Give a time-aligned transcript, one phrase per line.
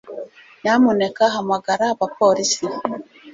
[0.61, 2.65] Nyamuneka hamagara abapolisi